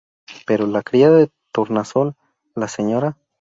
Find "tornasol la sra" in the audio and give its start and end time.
1.51-3.15